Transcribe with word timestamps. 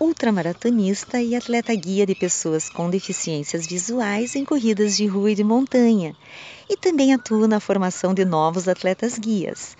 ultramaratonista 0.00 1.20
e 1.20 1.36
atleta 1.36 1.74
guia 1.74 2.06
de 2.06 2.14
pessoas 2.14 2.70
com 2.70 2.88
deficiências 2.88 3.66
visuais 3.66 4.34
em 4.34 4.46
corridas 4.46 4.96
de 4.96 5.04
rua 5.06 5.32
e 5.32 5.34
de 5.34 5.44
montanha, 5.44 6.16
e 6.70 6.76
também 6.76 7.12
atuo 7.12 7.46
na 7.46 7.60
formação 7.60 8.14
de 8.14 8.24
novos 8.24 8.66
atletas 8.66 9.18
guias. 9.18 9.76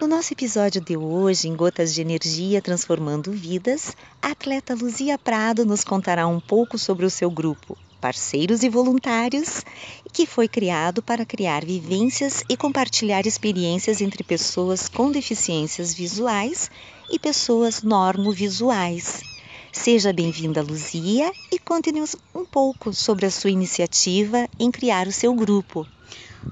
No 0.00 0.06
nosso 0.06 0.32
episódio 0.32 0.80
de 0.80 0.96
hoje, 0.96 1.48
em 1.48 1.56
Gotas 1.56 1.92
de 1.92 2.02
Energia 2.02 2.62
Transformando 2.62 3.32
Vidas, 3.32 3.96
a 4.22 4.30
atleta 4.30 4.76
Luzia 4.76 5.18
Prado 5.18 5.66
nos 5.66 5.82
contará 5.82 6.24
um 6.24 6.38
pouco 6.38 6.78
sobre 6.78 7.04
o 7.04 7.10
seu 7.10 7.28
grupo, 7.28 7.76
Parceiros 8.00 8.62
e 8.62 8.68
Voluntários, 8.68 9.64
que 10.12 10.24
foi 10.24 10.46
criado 10.46 11.02
para 11.02 11.26
criar 11.26 11.64
vivências 11.64 12.44
e 12.48 12.56
compartilhar 12.56 13.26
experiências 13.26 14.00
entre 14.00 14.22
pessoas 14.22 14.88
com 14.88 15.10
deficiências 15.10 15.92
visuais 15.92 16.70
e 17.10 17.18
pessoas 17.18 17.82
normovisuais. 17.82 19.33
Seja 19.74 20.12
bem-vinda, 20.12 20.62
Luzia, 20.62 21.32
e 21.52 21.58
conte-nos 21.58 22.14
um 22.32 22.44
pouco 22.44 22.94
sobre 22.94 23.26
a 23.26 23.30
sua 23.30 23.50
iniciativa 23.50 24.48
em 24.58 24.70
criar 24.70 25.08
o 25.08 25.12
seu 25.12 25.34
grupo. 25.34 25.84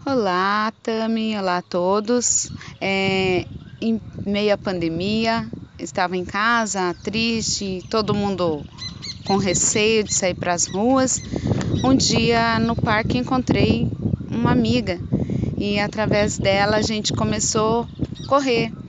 Olá, 0.04 0.72
Tami, 0.82 1.38
olá 1.38 1.58
a 1.58 1.62
todos. 1.62 2.50
É, 2.80 3.46
em 3.80 3.98
meio 4.26 4.52
à 4.52 4.58
pandemia, 4.58 5.48
estava 5.78 6.16
em 6.16 6.24
casa, 6.24 6.94
triste, 7.04 7.82
todo 7.88 8.12
mundo 8.12 8.60
com 9.24 9.36
receio 9.36 10.02
de 10.02 10.12
sair 10.12 10.34
para 10.34 10.52
as 10.52 10.66
ruas. 10.66 11.22
Um 11.84 11.94
dia 11.94 12.58
no 12.58 12.74
parque 12.74 13.16
encontrei 13.16 13.88
uma 14.28 14.50
amiga 14.50 14.98
e 15.56 15.78
através 15.78 16.36
dela 16.36 16.76
a 16.78 16.82
gente 16.82 17.12
começou 17.12 17.86
a 18.24 18.26
correr. 18.26 18.81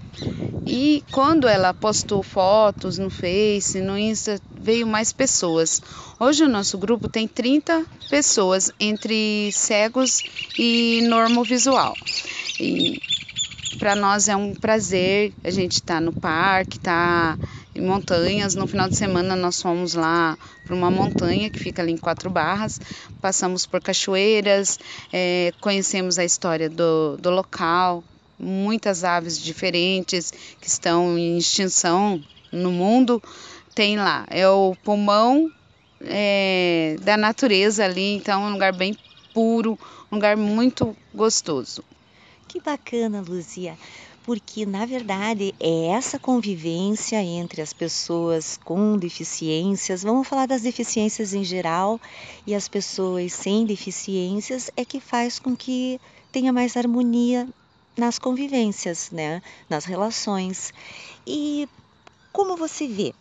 E 0.65 1.03
quando 1.11 1.47
ela 1.47 1.73
postou 1.73 2.23
fotos 2.23 2.97
no 2.97 3.09
Face, 3.09 3.81
no 3.81 3.97
Insta, 3.97 4.39
veio 4.57 4.87
mais 4.87 5.11
pessoas. 5.11 5.81
Hoje 6.19 6.43
o 6.43 6.49
nosso 6.49 6.77
grupo 6.77 7.09
tem 7.09 7.27
30 7.27 7.85
pessoas 8.09 8.71
entre 8.79 9.51
cegos 9.51 10.23
e 10.57 11.01
normovisual. 11.03 11.93
E 12.59 13.01
para 13.77 13.95
nós 13.95 14.29
é 14.29 14.35
um 14.35 14.53
prazer 14.53 15.33
a 15.43 15.49
gente 15.49 15.73
estar 15.73 15.95
tá 15.95 16.01
no 16.01 16.13
parque, 16.13 16.79
tá 16.79 17.37
em 17.75 17.81
montanhas. 17.81 18.55
No 18.55 18.65
final 18.65 18.87
de 18.87 18.95
semana 18.95 19.35
nós 19.35 19.61
fomos 19.61 19.93
lá 19.95 20.37
para 20.65 20.73
uma 20.73 20.89
montanha 20.89 21.49
que 21.49 21.59
fica 21.59 21.81
ali 21.81 21.91
em 21.91 21.97
Quatro 21.97 22.29
Barras, 22.29 22.79
passamos 23.21 23.65
por 23.65 23.81
cachoeiras, 23.81 24.79
é, 25.11 25.51
conhecemos 25.59 26.17
a 26.17 26.23
história 26.23 26.69
do, 26.69 27.17
do 27.17 27.29
local, 27.29 28.01
muitas 28.37 29.03
aves 29.03 29.39
diferentes 29.39 30.31
que 30.59 30.67
estão 30.67 31.17
em 31.17 31.37
extinção 31.37 32.21
no 32.51 32.71
mundo. 32.71 33.21
Tem 33.73 33.97
lá, 33.97 34.25
é 34.29 34.47
o 34.47 34.75
pulmão 34.83 35.51
é, 36.01 36.95
da 37.01 37.17
natureza 37.17 37.83
ali, 37.83 38.15
então 38.15 38.43
é 38.43 38.49
um 38.49 38.53
lugar 38.53 38.73
bem 38.73 38.95
puro, 39.33 39.77
um 40.11 40.15
lugar 40.15 40.37
muito 40.37 40.95
gostoso. 41.13 41.83
Que 42.47 42.59
bacana, 42.59 43.23
Luzia, 43.27 43.75
porque 44.23 44.65
na 44.65 44.85
verdade 44.85 45.55
é 45.59 45.87
essa 45.87 46.19
convivência 46.19 47.21
entre 47.23 47.61
as 47.61 47.73
pessoas 47.73 48.59
com 48.63 48.95
deficiências, 48.95 50.03
vamos 50.03 50.27
falar 50.27 50.45
das 50.45 50.61
deficiências 50.61 51.33
em 51.33 51.43
geral, 51.43 51.99
e 52.45 52.53
as 52.53 52.67
pessoas 52.67 53.33
sem 53.33 53.65
deficiências 53.65 54.69
é 54.77 54.85
que 54.85 54.99
faz 54.99 55.39
com 55.39 55.55
que 55.55 55.99
tenha 56.31 56.53
mais 56.53 56.77
harmonia 56.77 57.47
nas 57.97 58.17
convivências, 58.17 59.11
né? 59.11 59.41
nas 59.69 59.85
relações. 59.85 60.73
E 61.25 61.67
como 62.31 62.57
você 62.57 62.87
vê 62.87 63.13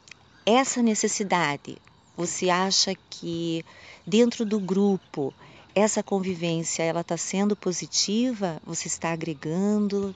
essa 0.46 0.82
necessidade? 0.82 1.76
Você 2.16 2.50
acha 2.50 2.94
que 3.10 3.64
dentro 4.06 4.44
do 4.44 4.60
grupo 4.60 5.32
essa 5.74 6.02
convivência 6.02 6.82
ela 6.82 7.00
está 7.00 7.16
sendo 7.16 7.56
positiva? 7.56 8.60
Você 8.66 8.88
está 8.88 9.12
agregando? 9.12 10.14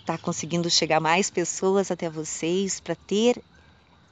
Está 0.00 0.18
conseguindo 0.18 0.68
chegar 0.68 1.00
mais 1.00 1.30
pessoas 1.30 1.90
até 1.90 2.10
vocês 2.10 2.80
para 2.80 2.94
ter 2.94 3.40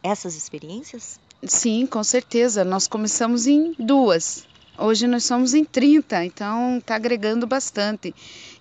essas 0.03 0.37
experiências? 0.37 1.19
Sim, 1.45 1.87
com 1.87 2.03
certeza. 2.03 2.65
Nós 2.65 2.87
começamos 2.87 3.47
em 3.47 3.75
duas. 3.79 4.48
Hoje 4.81 5.09
nós 5.09 5.25
somos 5.25 5.55
em 5.55 5.65
30, 5.65 6.25
então 6.25 6.79
está 6.79 6.95
agregando 6.95 7.49
bastante. 7.49 8.15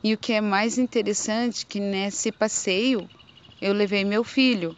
E 0.04 0.16
o 0.16 0.18
que 0.18 0.34
é 0.34 0.42
mais 0.42 0.80
interessante 0.80 1.64
que 1.64 1.80
nesse 1.80 2.32
passeio 2.32 3.08
eu 3.62 3.72
levei 3.72 4.04
meu 4.04 4.24
filho 4.24 4.76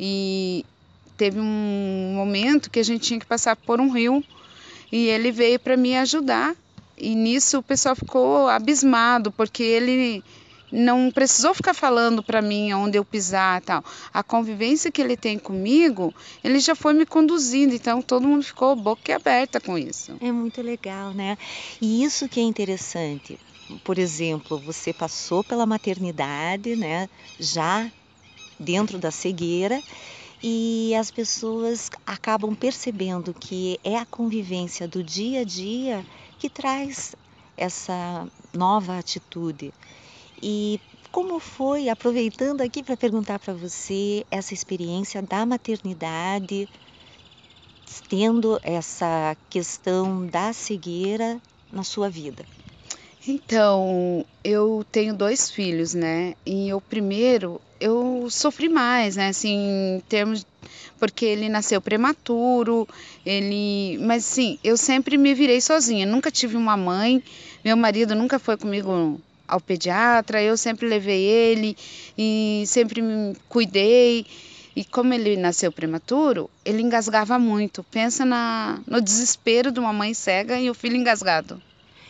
e 0.00 0.64
teve 1.14 1.38
um 1.38 2.14
momento 2.14 2.70
que 2.70 2.80
a 2.80 2.82
gente 2.82 3.06
tinha 3.06 3.20
que 3.20 3.26
passar 3.26 3.54
por 3.54 3.82
um 3.82 3.92
rio 3.92 4.24
e 4.90 5.08
ele 5.08 5.30
veio 5.30 5.60
para 5.60 5.76
me 5.76 5.94
ajudar. 5.98 6.56
E 6.96 7.14
nisso 7.14 7.58
o 7.58 7.62
pessoal 7.62 7.94
ficou 7.94 8.48
abismado 8.48 9.30
porque 9.30 9.62
ele 9.62 10.24
não 10.72 11.10
precisou 11.10 11.54
ficar 11.54 11.74
falando 11.74 12.22
para 12.22 12.40
mim 12.40 12.72
onde 12.72 12.96
eu 12.98 13.04
pisar 13.04 13.60
tal. 13.60 13.84
A 14.12 14.22
convivência 14.22 14.90
que 14.90 15.02
ele 15.02 15.16
tem 15.16 15.38
comigo, 15.38 16.14
ele 16.42 16.58
já 16.58 16.74
foi 16.74 16.94
me 16.94 17.04
conduzindo, 17.04 17.74
então 17.74 18.00
todo 18.00 18.26
mundo 18.26 18.42
ficou 18.42 18.74
boca 18.74 19.14
aberta 19.14 19.60
com 19.60 19.76
isso. 19.76 20.16
É 20.20 20.32
muito 20.32 20.62
legal, 20.62 21.12
né? 21.12 21.36
E 21.80 22.02
isso 22.02 22.28
que 22.28 22.40
é 22.40 22.42
interessante. 22.42 23.38
Por 23.84 23.98
exemplo, 23.98 24.58
você 24.58 24.92
passou 24.92 25.44
pela 25.44 25.66
maternidade, 25.66 26.74
né? 26.74 27.08
Já 27.38 27.90
dentro 28.58 28.98
da 28.98 29.10
cegueira 29.10 29.82
e 30.42 30.94
as 30.94 31.10
pessoas 31.10 31.90
acabam 32.06 32.54
percebendo 32.54 33.32
que 33.32 33.78
é 33.84 33.96
a 33.96 34.06
convivência 34.06 34.88
do 34.88 35.02
dia 35.02 35.40
a 35.40 35.44
dia 35.44 36.04
que 36.38 36.48
traz 36.48 37.14
essa 37.56 38.26
nova 38.52 38.98
atitude. 38.98 39.72
E 40.42 40.80
como 41.12 41.38
foi, 41.38 41.88
aproveitando 41.88 42.62
aqui 42.62 42.82
para 42.82 42.96
perguntar 42.96 43.38
para 43.38 43.54
você, 43.54 44.26
essa 44.28 44.52
experiência 44.52 45.22
da 45.22 45.46
maternidade, 45.46 46.68
tendo 48.08 48.58
essa 48.64 49.36
questão 49.48 50.26
da 50.26 50.52
cegueira 50.52 51.40
na 51.70 51.84
sua 51.84 52.10
vida? 52.10 52.44
Então, 53.26 54.26
eu 54.42 54.84
tenho 54.90 55.14
dois 55.14 55.48
filhos, 55.48 55.94
né? 55.94 56.34
E 56.44 56.74
o 56.74 56.80
primeiro 56.80 57.60
eu 57.80 58.26
sofri 58.28 58.68
mais, 58.68 59.14
né? 59.14 59.28
Assim, 59.28 59.96
em 59.96 60.00
termos 60.08 60.44
porque 60.98 61.24
ele 61.24 61.48
nasceu 61.48 61.80
prematuro, 61.80 62.86
ele, 63.24 63.98
mas 63.98 64.24
sim, 64.24 64.58
eu 64.62 64.76
sempre 64.76 65.18
me 65.18 65.34
virei 65.34 65.60
sozinha, 65.60 66.06
nunca 66.06 66.30
tive 66.30 66.56
uma 66.56 66.76
mãe, 66.76 67.22
meu 67.64 67.76
marido 67.76 68.14
nunca 68.14 68.38
foi 68.38 68.56
comigo 68.56 69.20
ao 69.52 69.60
pediatra, 69.60 70.42
eu 70.42 70.56
sempre 70.56 70.88
levei 70.88 71.22
ele 71.22 71.76
e 72.16 72.64
sempre 72.66 73.02
me 73.02 73.36
cuidei. 73.48 74.26
E 74.74 74.82
como 74.84 75.12
ele 75.12 75.36
nasceu 75.36 75.70
prematuro, 75.70 76.48
ele 76.64 76.80
engasgava 76.80 77.38
muito. 77.38 77.84
Pensa 77.84 78.24
na, 78.24 78.80
no 78.86 79.02
desespero 79.02 79.70
de 79.70 79.78
uma 79.78 79.92
mãe 79.92 80.14
cega 80.14 80.58
e 80.58 80.70
o 80.70 80.74
filho 80.74 80.96
engasgado. 80.96 81.60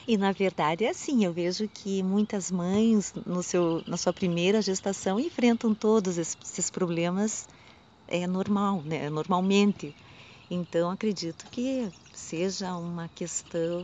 E 0.06 0.16
na 0.16 0.30
verdade 0.30 0.84
é 0.84 0.90
assim, 0.90 1.24
eu 1.24 1.32
vejo 1.32 1.68
que 1.68 2.02
muitas 2.02 2.50
mães 2.50 3.12
no 3.26 3.42
seu, 3.42 3.82
na 3.86 3.96
sua 3.96 4.12
primeira 4.12 4.62
gestação 4.62 5.18
enfrentam 5.18 5.74
todos 5.74 6.18
esses 6.18 6.70
problemas 6.70 7.48
é 8.06 8.26
normal, 8.26 8.82
né? 8.84 9.08
Normalmente. 9.10 9.94
Então 10.54 10.90
acredito 10.90 11.46
que 11.50 11.88
seja 12.12 12.76
uma 12.76 13.08
questão 13.14 13.82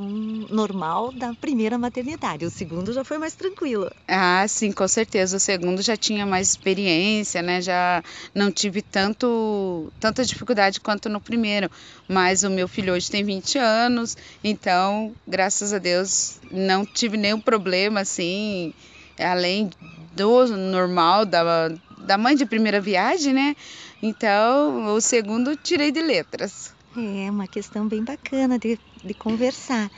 normal 0.50 1.11
da 1.12 1.32
primeira 1.32 1.79
maternidade. 1.79 2.44
O 2.44 2.50
segundo 2.50 2.93
já 2.93 3.03
foi 3.03 3.17
mais 3.17 3.35
tranquilo. 3.35 3.91
Ah, 4.06 4.44
sim, 4.47 4.70
com 4.70 4.87
certeza. 4.87 5.38
O 5.38 5.41
segundo 5.41 5.81
já 5.81 5.97
tinha 5.97 6.26
mais 6.26 6.50
experiência, 6.50 7.41
né? 7.41 7.62
Já 7.62 8.03
não 8.35 8.53
tive 8.53 8.82
tanto 8.82 9.91
tanta 9.99 10.23
dificuldade 10.23 10.79
quanto 10.79 11.09
no 11.09 11.23
primeiro. 11.23 11.70
Mas 12.06 12.43
o 12.43 12.50
meu 12.50 12.69
filho 12.69 12.93
hoje 12.93 13.11
tem 13.11 13.25
20 13.25 13.56
anos, 13.56 14.14
então, 14.44 15.14
graças 15.26 15.73
a 15.73 15.79
Deus, 15.79 16.38
não 16.50 16.85
tive 16.85 17.17
nenhum 17.17 17.41
problema 17.41 18.00
assim, 18.00 18.75
além 19.19 19.71
do 20.14 20.47
normal 20.55 21.25
da 21.25 21.71
da 22.09 22.17
mãe 22.17 22.35
de 22.35 22.47
primeira 22.47 22.81
viagem, 22.81 23.35
né? 23.35 23.55
Então, 24.03 24.95
o 24.95 25.00
segundo 25.00 25.56
tirei 25.56 25.91
de 25.91 26.00
letras. 26.00 26.73
É 26.97 27.31
uma 27.31 27.47
questão 27.47 27.87
bem 27.87 28.03
bacana 28.03 28.59
de, 28.59 28.79
de 29.05 29.15
conversar. 29.15 29.91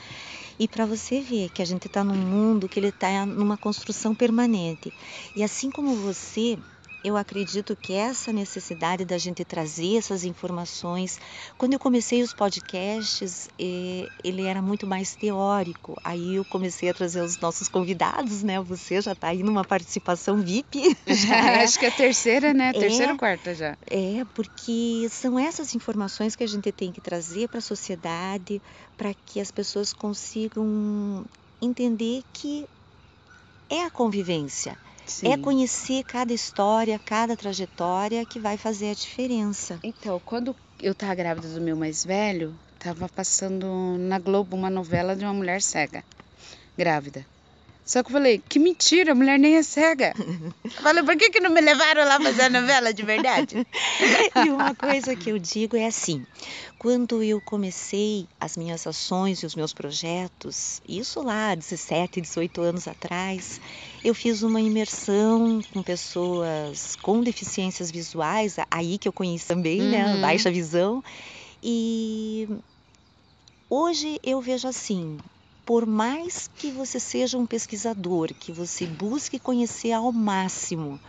E 0.59 0.67
para 0.67 0.85
você 0.85 1.21
ver 1.21 1.49
que 1.49 1.61
a 1.61 1.65
gente 1.65 1.87
está 1.87 2.03
num 2.03 2.15
mundo 2.15 2.69
que 2.69 2.79
ele 2.79 2.89
está 2.89 3.25
numa 3.25 3.57
construção 3.57 4.13
permanente. 4.13 4.93
E 5.35 5.43
assim 5.43 5.71
como 5.71 5.95
você, 5.95 6.57
eu 7.03 7.17
acredito 7.17 7.75
que 7.75 7.93
essa 7.93 8.31
necessidade 8.31 9.03
da 9.05 9.17
gente 9.17 9.43
trazer 9.43 9.97
essas 9.97 10.23
informações, 10.23 11.19
quando 11.57 11.73
eu 11.73 11.79
comecei 11.79 12.21
os 12.21 12.33
podcasts, 12.33 13.49
ele 13.57 14.43
era 14.43 14.61
muito 14.61 14.85
mais 14.85 15.15
teórico. 15.15 15.99
Aí 16.03 16.35
eu 16.35 16.45
comecei 16.45 16.89
a 16.89 16.93
trazer 16.93 17.21
os 17.21 17.39
nossos 17.39 17.67
convidados, 17.67 18.43
né? 18.43 18.61
Você 18.61 19.01
já 19.01 19.13
está 19.13 19.29
aí 19.29 19.41
numa 19.41 19.63
participação 19.63 20.37
VIP. 20.37 20.95
Já 21.07 21.51
é. 21.51 21.63
Acho 21.71 21.79
que 21.79 21.85
é 21.85 21.89
a 21.89 21.91
terceira, 21.91 22.53
né? 22.53 22.71
Terceira 22.73 23.11
é, 23.11 23.13
ou 23.13 23.17
quarta 23.17 23.53
já. 23.53 23.77
É, 23.89 24.23
porque 24.33 25.07
são 25.09 25.37
essas 25.37 25.75
informações 25.75 26.35
que 26.35 26.43
a 26.43 26.47
gente 26.47 26.71
tem 26.71 26.91
que 26.91 27.01
trazer 27.01 27.47
para 27.47 27.59
a 27.59 27.61
sociedade, 27.61 28.61
para 28.97 29.13
que 29.25 29.39
as 29.39 29.51
pessoas 29.51 29.93
consigam 29.93 31.25
entender 31.61 32.23
que 32.33 32.67
é 33.69 33.83
a 33.83 33.89
convivência 33.89 34.77
Sim. 35.05 35.33
É 35.33 35.37
conhecer 35.37 36.03
cada 36.03 36.33
história, 36.33 36.99
cada 36.99 37.35
trajetória 37.35 38.25
que 38.25 38.39
vai 38.39 38.57
fazer 38.57 38.89
a 38.91 38.93
diferença. 38.93 39.79
Então, 39.83 40.19
quando 40.19 40.55
eu 40.81 40.93
estava 40.93 41.15
grávida 41.15 41.53
do 41.53 41.61
meu 41.61 41.75
mais 41.75 42.03
velho, 42.03 42.57
estava 42.73 43.07
passando 43.09 43.97
na 43.97 44.17
Globo 44.19 44.55
uma 44.55 44.69
novela 44.69 45.15
de 45.15 45.23
uma 45.23 45.33
mulher 45.33 45.61
cega, 45.61 46.03
grávida. 46.77 47.25
Só 47.83 48.03
que 48.03 48.09
eu 48.09 48.13
falei, 48.13 48.41
que 48.47 48.59
mentira, 48.59 49.11
a 49.11 49.15
mulher 49.15 49.39
nem 49.39 49.55
é 49.55 49.63
cega. 49.63 50.13
Eu 50.63 50.71
falei, 50.71 51.03
por 51.03 51.17
que, 51.17 51.29
que 51.29 51.39
não 51.39 51.49
me 51.49 51.61
levaram 51.61 52.05
lá 52.07 52.19
fazer 52.19 52.43
a 52.43 52.49
novela 52.49 52.93
de 52.93 53.03
verdade? 53.03 53.55
e 54.45 54.49
uma 54.49 54.73
coisa 54.73 55.15
que 55.15 55.29
eu 55.29 55.37
digo 55.37 55.75
é 55.75 55.85
assim: 55.85 56.25
quando 56.77 57.21
eu 57.21 57.41
comecei 57.41 58.27
as 58.39 58.55
minhas 58.55 58.87
ações 58.87 59.39
e 59.39 59.45
os 59.45 59.55
meus 59.55 59.73
projetos, 59.73 60.81
isso 60.87 61.21
lá 61.21 61.53
17, 61.53 62.21
18 62.21 62.61
anos 62.61 62.87
atrás, 62.87 63.59
eu 64.03 64.15
fiz 64.15 64.41
uma 64.41 64.61
imersão 64.61 65.61
com 65.73 65.83
pessoas 65.83 66.95
com 67.01 67.21
deficiências 67.21 67.91
visuais, 67.91 68.55
aí 68.69 68.97
que 68.97 69.07
eu 69.07 69.13
conheci 69.13 69.47
também, 69.47 69.81
né, 69.81 70.05
uhum. 70.05 70.15
né, 70.15 70.21
baixa 70.21 70.51
visão. 70.51 71.03
E 71.61 72.47
hoje 73.69 74.19
eu 74.23 74.41
vejo 74.41 74.67
assim, 74.67 75.17
por 75.71 75.85
mais 75.85 76.49
que 76.57 76.69
você 76.69 76.99
seja 76.99 77.37
um 77.37 77.45
pesquisador, 77.45 78.33
que 78.37 78.51
você 78.51 78.85
busque 78.85 79.39
conhecer 79.39 79.93
ao 79.93 80.11
máximo, 80.11 80.99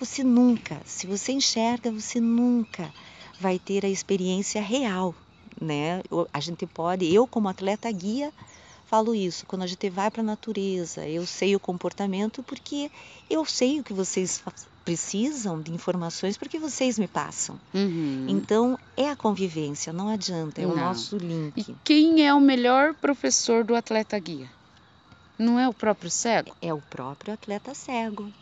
você 0.00 0.24
nunca, 0.24 0.80
se 0.86 1.06
você 1.06 1.32
enxerga, 1.32 1.92
você 1.92 2.18
nunca 2.18 2.90
vai 3.38 3.58
ter 3.58 3.84
a 3.84 3.90
experiência 3.90 4.58
real, 4.58 5.14
né? 5.60 6.02
A 6.32 6.40
gente 6.40 6.66
pode, 6.66 7.04
eu 7.12 7.26
como 7.26 7.46
atleta 7.46 7.92
guia, 7.92 8.32
falo 8.86 9.14
isso, 9.14 9.44
quando 9.44 9.64
a 9.64 9.66
gente 9.66 9.90
vai 9.90 10.10
para 10.10 10.22
a 10.22 10.24
natureza, 10.24 11.06
eu 11.06 11.26
sei 11.26 11.54
o 11.54 11.60
comportamento 11.60 12.42
porque 12.42 12.90
eu 13.28 13.44
sei 13.44 13.80
o 13.80 13.84
que 13.84 13.92
vocês 13.92 14.42
precisam 14.86 15.60
de 15.60 15.72
informações 15.72 16.38
porque 16.38 16.60
vocês 16.60 16.96
me 16.96 17.08
passam. 17.08 17.58
Uhum. 17.74 18.26
Então 18.28 18.78
é 18.96 19.10
a 19.10 19.16
convivência, 19.16 19.92
não 19.92 20.08
adianta, 20.08 20.62
é 20.62 20.64
não. 20.64 20.74
o 20.74 20.76
nosso 20.76 21.18
link. 21.18 21.52
E 21.56 21.74
quem 21.82 22.24
é 22.24 22.32
o 22.32 22.40
melhor 22.40 22.94
professor 22.94 23.64
do 23.64 23.74
atleta 23.74 24.16
guia? 24.16 24.48
Não 25.36 25.58
é 25.58 25.68
o 25.68 25.74
próprio 25.74 26.08
cego? 26.08 26.54
É 26.62 26.72
o 26.72 26.80
próprio 26.80 27.34
atleta 27.34 27.74
cego. 27.74 28.32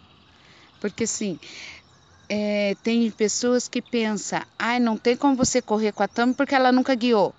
Porque 0.80 1.04
assim, 1.04 1.40
é, 2.28 2.76
tem 2.82 3.10
pessoas 3.10 3.66
que 3.66 3.80
pensam, 3.80 4.42
ai, 4.58 4.78
não 4.78 4.98
tem 4.98 5.16
como 5.16 5.34
você 5.34 5.62
correr 5.62 5.92
com 5.92 6.02
a 6.02 6.08
Tami 6.08 6.34
porque 6.34 6.54
ela 6.54 6.70
nunca 6.70 6.94
guiou. 6.94 7.34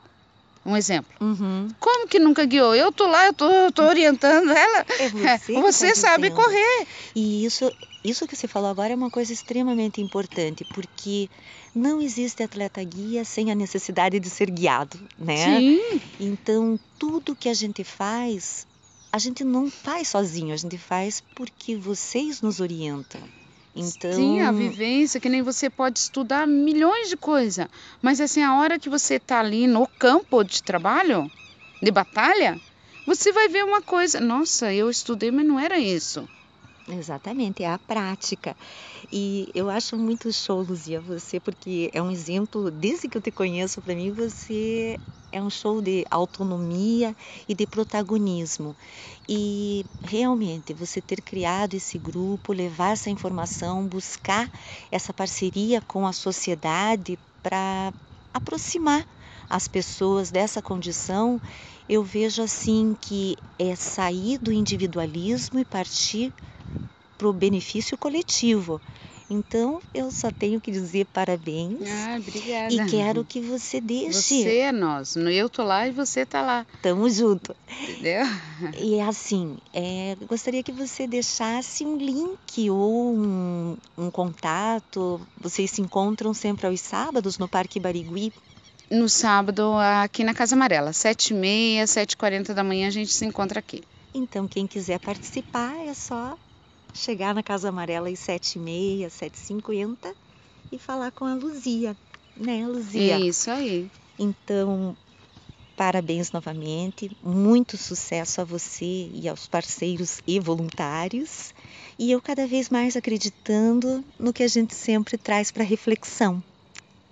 Um 0.66 0.76
exemplo. 0.76 1.14
Uhum. 1.22 1.68
Como 1.80 2.08
que 2.08 2.18
nunca 2.18 2.44
guiou? 2.44 2.74
Eu 2.74 2.92
tô 2.92 3.06
lá, 3.06 3.28
eu 3.28 3.34
tô, 3.34 3.48
eu 3.48 3.72
tô 3.72 3.84
orientando 3.84 4.50
ela. 4.50 4.86
É 5.00 5.10
você, 5.10 5.54
você 5.54 5.90
tá 5.90 5.96
sabe 5.96 6.32
correr. 6.32 6.88
E 7.16 7.46
isso, 7.46 7.72
isso 8.04 8.28
que 8.28 8.36
você 8.36 8.48
falou 8.48 8.70
agora 8.70 8.92
é 8.92 8.96
uma 8.96 9.12
coisa 9.12 9.32
extremamente 9.32 10.02
importante, 10.02 10.66
porque 10.74 11.30
não 11.74 12.02
existe 12.02 12.42
atleta 12.42 12.84
guia 12.84 13.24
sem 13.24 13.52
a 13.52 13.56
necessidade 13.56 14.20
de 14.20 14.30
ser 14.30 14.50
guiado, 14.50 15.00
né? 15.20 15.60
Sim. 15.60 16.02
Então, 16.20 16.80
tudo 16.98 17.36
que 17.36 17.48
a 17.48 17.54
gente 17.54 17.84
faz, 17.84 18.66
a 19.12 19.20
gente 19.20 19.44
não 19.44 19.70
faz 19.70 20.08
sozinho, 20.08 20.54
a 20.54 20.58
gente 20.58 20.80
faz 20.80 21.22
porque 21.36 21.76
vocês 21.76 22.42
nos 22.42 22.60
orientam. 22.60 23.22
Então... 23.76 24.14
Sim, 24.14 24.42
a 24.42 24.52
vivência, 24.52 25.20
que 25.20 25.28
nem 25.28 25.42
você 25.42 25.70
pode 25.70 26.00
estudar 26.00 26.48
milhões 26.48 27.10
de 27.10 27.18
coisas, 27.18 27.68
mas 28.02 28.22
assim, 28.22 28.42
a 28.42 28.58
hora 28.58 28.80
que 28.80 28.90
você 28.90 29.16
está 29.16 29.40
ali 29.40 29.68
no 29.68 29.86
campo 30.00 30.44
de 30.44 30.64
trabalho, 30.64 31.30
de 31.82 31.92
batalha, 31.92 32.60
você 33.06 33.32
vai 33.32 33.50
ver 33.50 33.66
uma 33.66 33.82
coisa, 33.82 34.20
nossa, 34.20 34.74
eu 34.74 34.90
estudei, 34.90 35.30
mas 35.32 35.46
não 35.46 35.60
era 35.60 35.78
isso. 35.78 36.28
Exatamente, 36.88 37.64
é 37.64 37.68
a 37.70 37.80
prática. 37.80 38.56
E 39.12 39.48
eu 39.54 39.70
acho 39.70 39.98
muito 39.98 40.32
show, 40.32 40.62
Luzia, 40.62 41.02
você, 41.02 41.40
porque 41.40 41.90
é 41.94 42.02
um 42.02 42.12
exemplo, 42.12 42.70
desde 42.72 43.10
que 43.10 43.18
eu 43.18 43.22
te 43.22 43.32
conheço, 43.32 43.82
para 43.82 43.96
mim 43.96 44.12
você 44.12 44.98
é 45.38 45.42
um 45.42 45.50
show 45.50 45.82
de 45.82 46.06
autonomia 46.10 47.16
e 47.48 47.54
de 47.56 47.68
protagonismo. 47.68 48.76
E 49.28 49.86
realmente 50.04 50.74
você 50.74 51.02
ter 51.02 51.22
criado 51.22 51.74
esse 51.76 51.98
grupo, 52.00 52.54
levar 52.54 52.92
essa 52.94 53.10
informação, 53.10 53.88
buscar 53.88 54.50
essa 54.92 55.14
parceria 55.14 55.82
com 55.82 56.06
a 56.08 56.14
sociedade 56.14 57.20
para 57.44 57.94
aproximar 58.34 59.06
as 59.50 59.68
pessoas 59.68 60.32
dessa 60.32 60.62
condição, 60.62 61.42
eu 61.88 62.04
vejo 62.04 62.42
assim 62.42 62.96
que 63.00 63.36
é 63.58 63.76
sair 63.76 64.38
do 64.40 64.52
individualismo 64.52 65.60
e 65.60 65.66
partir 65.66 66.34
para 67.18 67.28
o 67.30 67.34
benefício 67.34 67.98
coletivo. 67.98 68.82
Então, 69.30 69.82
eu 69.94 70.12
só 70.12 70.30
tenho 70.30 70.62
que 70.62 70.72
dizer 70.72 71.06
parabéns. 71.06 71.80
Ah, 71.82 72.18
obrigada. 72.20 72.74
E 72.74 72.86
quero 72.86 73.26
que 73.26 73.42
você 73.42 73.82
deixe. 73.82 74.44
Você 74.44 74.58
é 74.58 74.72
nós. 74.72 75.16
Eu 75.16 75.50
tô 75.50 75.64
lá 75.64 75.88
e 75.88 75.92
você 75.92 76.26
tá 76.26 76.42
lá. 76.42 76.66
Tamo 76.82 77.10
junto. 77.10 77.56
Entendeu? 77.82 78.26
E 78.80 79.00
assim, 79.02 79.58
é, 79.74 80.16
gostaria 80.28 80.64
que 80.64 80.72
você 80.72 81.08
deixasse 81.08 81.86
um 81.86 81.98
link 81.98 82.70
ou 82.70 83.16
um, 83.16 83.78
um 83.98 84.12
contato. 84.12 85.20
Vocês 85.42 85.72
se 85.72 85.82
encontram 85.82 86.34
sempre 86.34 86.68
aos 86.68 86.80
sábados 86.80 87.38
no 87.38 87.48
Parque 87.48 87.80
Barigui? 87.80 88.32
No 88.90 89.10
sábado, 89.10 89.74
aqui 90.04 90.24
na 90.24 90.34
Casa 90.34 90.56
Amarela, 90.56 90.92
7h30, 90.92 91.84
7h40 91.84 92.54
da 92.54 92.64
manhã, 92.64 92.88
a 92.88 92.92
gente 92.92 93.12
se 93.12 93.26
encontra 93.26 93.60
aqui. 93.60 93.82
Então, 94.14 94.48
quem 94.48 94.68
quiser 94.68 95.00
participar, 95.00 95.76
é 95.86 95.94
só 95.94 96.38
chegar 96.96 97.36
na 97.36 97.44
Casa 97.44 97.70
Amarela 97.70 98.10
às 98.10 98.20
7h30, 98.20 99.10
7h50 99.10 100.16
e 100.72 100.80
falar 100.80 101.12
com 101.12 101.26
a 101.26 101.36
Luzia, 101.36 101.98
né, 102.36 102.66
Luzia? 102.68 103.18
Isso 103.20 103.52
aí. 103.52 103.92
Então, 104.18 104.98
parabéns 105.76 106.32
novamente, 106.32 107.12
muito 107.22 107.78
sucesso 107.78 108.42
a 108.42 108.46
você 108.46 109.10
e 109.14 109.28
aos 109.28 109.48
parceiros 109.48 110.22
e 110.26 110.40
voluntários. 110.40 111.54
E 112.00 112.12
eu 112.12 112.22
cada 112.22 112.48
vez 112.48 112.70
mais 112.70 112.96
acreditando 112.96 114.04
no 114.18 114.32
que 114.32 114.44
a 114.44 114.48
gente 114.48 114.74
sempre 114.74 115.18
traz 115.18 115.52
para 115.52 115.64
reflexão. 115.64 116.44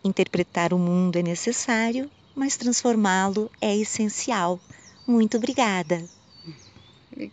Interpretar 0.03 0.73
o 0.73 0.79
mundo 0.79 1.17
é 1.17 1.23
necessário, 1.23 2.09
mas 2.35 2.57
transformá-lo 2.57 3.49
é 3.61 3.75
essencial. 3.75 4.59
Muito 5.05 5.37
obrigada! 5.37 6.09